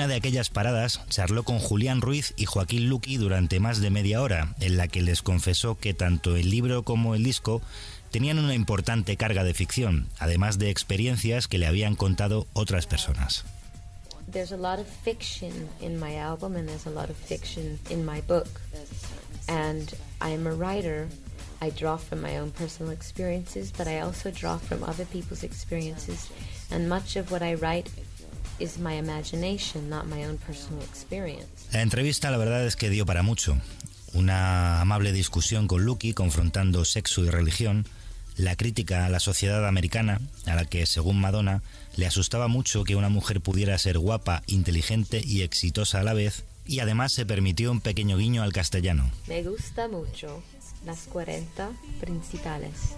Una 0.00 0.08
de 0.08 0.14
aquellas 0.14 0.48
paradas 0.48 1.02
charló 1.10 1.42
con 1.42 1.58
Julián 1.58 2.00
Ruiz 2.00 2.32
y 2.38 2.46
Joaquín 2.46 2.88
Luqui 2.88 3.18
durante 3.18 3.60
más 3.60 3.82
de 3.82 3.90
media 3.90 4.22
hora, 4.22 4.54
en 4.58 4.78
la 4.78 4.88
que 4.88 5.02
les 5.02 5.20
confesó 5.20 5.76
que 5.76 5.92
tanto 5.92 6.36
el 6.36 6.48
libro 6.48 6.84
como 6.84 7.14
el 7.14 7.22
disco 7.22 7.60
tenían 8.10 8.38
una 8.38 8.54
importante 8.54 9.18
carga 9.18 9.44
de 9.44 9.52
ficción, 9.52 10.08
además 10.18 10.58
de 10.58 10.70
experiencias 10.70 11.48
que 11.48 11.58
le 11.58 11.66
habían 11.66 11.96
contado 11.96 12.46
otras 12.54 12.86
personas. 12.86 13.44
There's 14.32 14.52
a 14.52 14.56
lot 14.56 14.78
of 14.78 14.86
fiction 14.86 15.68
in 15.82 16.00
my 16.00 16.16
album 16.16 16.56
and 16.56 16.66
there's 16.66 16.86
a 16.86 16.90
lot 16.90 17.10
of 17.10 17.16
fiction 17.18 17.78
in 17.90 18.02
my 18.02 18.22
book. 18.22 18.48
And 19.48 19.92
I 20.22 20.30
am 20.30 20.46
a 20.46 20.54
writer. 20.54 21.08
I 21.60 21.68
draw 21.68 21.98
from 21.98 22.22
my 22.22 22.38
own 22.38 22.52
personal 22.52 22.90
experiences, 22.90 23.70
but 23.70 23.86
I 23.86 24.00
also 24.00 24.30
draw 24.30 24.56
from 24.56 24.82
other 24.82 25.04
people's 25.04 25.42
experiences. 25.42 26.30
And 26.70 26.88
much 26.88 27.16
of 27.16 27.30
what 27.30 27.42
I 27.42 27.52
write 27.52 27.90
is 28.60 28.78
my 28.78 28.98
imagination, 28.98 29.88
not 29.88 30.06
my 30.06 30.24
own 30.24 30.38
personal 30.38 30.82
experience. 30.82 31.48
La 31.72 31.82
entrevista 31.82 32.30
la 32.30 32.38
verdad 32.38 32.66
es 32.66 32.76
que 32.76 32.90
dio 32.90 33.06
para 33.06 33.22
mucho. 33.22 33.56
Una 34.12 34.80
amable 34.80 35.12
discusión 35.12 35.66
con 35.66 35.84
Lucky 35.84 36.14
confrontando 36.14 36.84
sexo 36.84 37.24
y 37.24 37.30
religión, 37.30 37.86
la 38.36 38.56
crítica 38.56 39.06
a 39.06 39.08
la 39.08 39.20
sociedad 39.20 39.66
americana, 39.66 40.20
a 40.46 40.54
la 40.54 40.64
que, 40.64 40.86
según 40.86 41.20
Madonna, 41.20 41.62
le 41.96 42.06
asustaba 42.06 42.48
mucho 42.48 42.84
que 42.84 42.96
una 42.96 43.08
mujer 43.08 43.40
pudiera 43.40 43.76
ser 43.78 43.98
guapa, 43.98 44.42
inteligente 44.46 45.22
y 45.24 45.42
exitosa 45.42 46.00
a 46.00 46.04
la 46.04 46.14
vez, 46.14 46.44
y 46.66 46.80
además 46.80 47.12
se 47.12 47.26
permitió 47.26 47.70
un 47.70 47.80
pequeño 47.80 48.16
guiño 48.16 48.42
al 48.42 48.52
castellano. 48.52 49.10
Me 49.26 49.42
gusta 49.42 49.88
mucho 49.88 50.42
las 50.84 51.06
40 51.06 51.70
principales. 52.00 52.96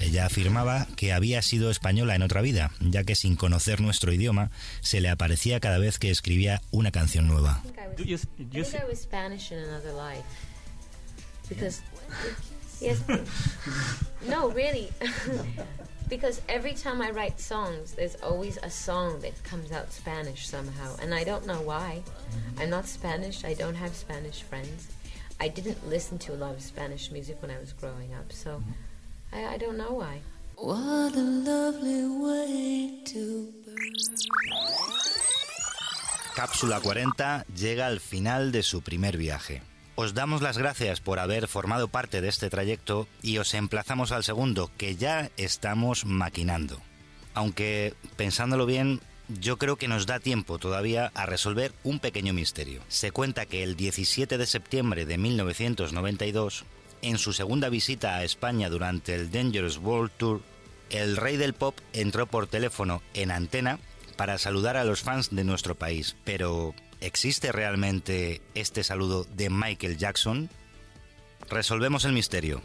Ella 0.00 0.26
afirmaba 0.26 0.86
que 0.96 1.12
había 1.12 1.42
sido 1.42 1.70
española 1.70 2.14
en 2.14 2.22
otra 2.22 2.42
vida, 2.42 2.72
ya 2.80 3.04
que 3.04 3.14
sin 3.14 3.36
conocer 3.36 3.80
nuestro 3.80 4.12
idioma 4.12 4.50
se 4.80 5.00
le 5.00 5.08
aparecía 5.08 5.60
cada 5.60 5.78
vez 5.78 5.98
que 5.98 6.10
escribía 6.10 6.60
una 6.70 6.90
canción 6.90 7.26
nueva. 7.26 7.62
No, 14.28 14.50
really. 14.50 14.88
because 16.08 16.40
every 16.48 16.74
time 16.74 17.02
I 17.02 17.10
write 17.10 17.40
songs, 17.40 17.92
there's 17.92 18.16
always 18.16 18.58
a 18.62 18.70
song 18.70 19.20
that 19.20 19.42
comes 19.44 19.72
out 19.72 19.92
Spanish 19.92 20.48
somehow. 20.48 20.96
And 21.00 21.14
I 21.14 21.24
don't 21.24 21.46
know 21.46 21.60
why. 21.60 22.02
I'm 22.58 22.70
not 22.70 22.86
Spanish, 22.86 23.44
I 23.44 23.54
don't 23.54 23.74
have 23.74 23.94
Spanish 23.94 24.42
friends. 24.42 24.88
I 25.40 25.48
didn't 25.48 25.78
listen 25.88 26.18
to 26.18 26.32
a 26.34 26.36
lot 26.36 26.54
of 26.54 26.60
Spanish 26.60 27.12
music 27.12 27.40
when 27.40 27.50
I 27.50 27.58
was 27.60 27.72
growing 27.72 28.12
up, 28.12 28.32
so 28.32 28.60
I, 29.32 29.54
I 29.54 29.58
don't 29.58 29.76
know 29.76 29.92
why. 29.92 30.20
What 30.56 31.14
a 31.14 31.22
lovely 31.22 32.04
way 32.06 33.02
to 33.12 33.52
Cápsula 36.34 36.80
40 36.80 37.46
llega 37.56 37.86
al 37.86 37.98
final 38.00 38.52
de 38.52 38.62
su 38.62 38.82
primer 38.82 39.16
viaje. 39.16 39.62
Os 39.96 40.14
damos 40.14 40.40
las 40.40 40.56
gracias 40.56 41.00
por 41.00 41.18
haber 41.18 41.48
formado 41.48 41.88
parte 41.88 42.20
de 42.20 42.28
este 42.28 42.50
trayecto 42.50 43.08
y 43.22 43.38
os 43.38 43.54
emplazamos 43.54 44.12
al 44.12 44.22
segundo, 44.22 44.70
que 44.76 44.94
ya 44.94 45.30
estamos 45.36 46.04
maquinando. 46.04 46.80
Aunque, 47.34 47.94
pensándolo 48.16 48.66
bien, 48.66 49.00
yo 49.28 49.58
creo 49.58 49.76
que 49.76 49.88
nos 49.88 50.06
da 50.06 50.20
tiempo 50.20 50.58
todavía 50.58 51.12
a 51.14 51.26
resolver 51.26 51.72
un 51.84 51.98
pequeño 51.98 52.32
misterio. 52.32 52.82
Se 52.88 53.10
cuenta 53.10 53.46
que 53.46 53.62
el 53.62 53.76
17 53.76 54.38
de 54.38 54.46
septiembre 54.46 55.06
de 55.06 55.18
1992, 55.18 56.64
en 57.02 57.18
su 57.18 57.32
segunda 57.32 57.68
visita 57.68 58.16
a 58.16 58.24
España 58.24 58.70
durante 58.70 59.14
el 59.14 59.30
Dangerous 59.30 59.78
World 59.78 60.10
Tour, 60.16 60.40
el 60.90 61.16
rey 61.16 61.36
del 61.36 61.52
pop 61.52 61.76
entró 61.92 62.26
por 62.26 62.46
teléfono 62.46 63.02
en 63.14 63.30
antena 63.30 63.78
para 64.16 64.38
saludar 64.38 64.76
a 64.76 64.84
los 64.84 65.02
fans 65.02 65.28
de 65.30 65.44
nuestro 65.44 65.74
país. 65.74 66.16
Pero, 66.24 66.74
¿existe 67.00 67.52
realmente 67.52 68.40
este 68.54 68.82
saludo 68.82 69.26
de 69.36 69.50
Michael 69.50 69.98
Jackson? 69.98 70.48
Resolvemos 71.48 72.04
el 72.04 72.12
misterio. 72.12 72.62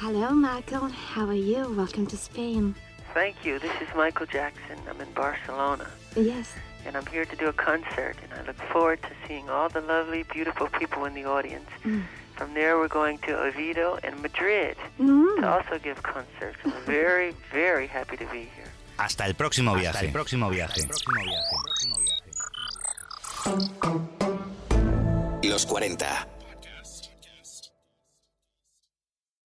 Hello, 0.00 0.32
Michael. 0.32 0.90
How 1.14 1.28
are 1.28 1.38
you? 1.38 1.68
Welcome 1.76 2.06
to 2.08 2.16
Spain. 2.16 2.74
Thank 3.14 3.44
you. 3.44 3.58
This 3.58 3.70
is 3.80 3.88
Michael 3.94 4.26
Jackson. 4.26 4.76
I'm 4.90 5.00
in 5.00 5.12
Barcelona. 5.12 5.86
Yes. 6.16 6.52
And 6.86 6.96
I'm 6.96 7.06
here 7.06 7.24
to 7.24 7.36
do 7.36 7.46
a 7.48 7.52
concert, 7.52 8.16
and 8.22 8.32
I 8.38 8.42
look 8.44 8.56
forward 8.72 9.00
to 9.02 9.08
seeing 9.26 9.48
all 9.48 9.68
the 9.68 9.80
lovely, 9.80 10.24
beautiful 10.24 10.66
people 10.66 11.04
in 11.06 11.14
the 11.14 11.24
audience. 11.24 11.70
Mm. 11.84 12.02
From 12.36 12.52
there, 12.54 12.76
we're 12.78 12.88
going 12.88 13.18
to 13.18 13.38
Oviedo 13.38 13.98
and 14.02 14.20
Madrid 14.20 14.76
Mm. 14.98 15.40
to 15.40 15.48
also 15.48 15.78
give 15.78 16.02
concerts. 16.02 16.58
I'm 16.64 16.72
very, 16.86 17.34
very 17.52 17.86
happy 17.86 18.16
to 18.16 18.26
be 18.26 18.40
here. 18.56 18.68
Hasta 18.98 19.24
el 19.26 19.34
próximo 19.34 19.74
viaje. 19.74 19.88
Hasta 19.88 20.06
el 20.06 20.12
próximo 20.12 20.50
viaje. 20.50 20.82
Los 25.42 25.66
40. 25.66 26.26